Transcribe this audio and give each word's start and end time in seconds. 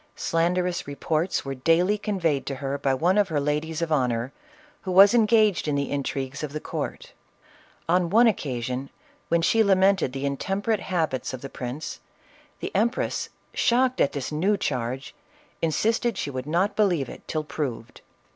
Slanderous 0.15 0.87
reports 0.87 1.45
were 1.45 1.53
daily 1.53 1.95
conveyed 1.95 2.47
to 2.47 2.55
her 2.55 2.79
by 2.79 2.91
one 2.95 3.19
of 3.19 3.27
her 3.27 3.39
ladies 3.39 3.83
of 3.83 3.91
honor, 3.91 4.33
who 4.81 4.91
was 4.91 5.13
engaged 5.13 5.67
in 5.67 5.75
the 5.75 5.91
intrigues 5.91 6.41
of 6.41 6.53
the 6.53 6.59
court. 6.59 7.13
On 7.87 8.09
one 8.09 8.25
occasion 8.25 8.89
when 9.29 9.43
she 9.43 9.63
lamented 9.63 10.11
the 10.11 10.23
intem 10.23 10.63
perate 10.63 10.79
habits 10.79 11.35
of 11.35 11.41
the 11.41 11.49
prince, 11.51 11.99
the 12.61 12.71
empress 12.73 13.29
shocked 13.53 14.01
at 14.01 14.13
this 14.13 14.31
new 14.31 14.57
charge, 14.57 15.13
insisted 15.61 16.17
she 16.17 16.31
would 16.31 16.47
not 16.47 16.75
believe 16.75 17.07
it, 17.07 17.21
till 17.27 17.43
proved. 17.43 18.01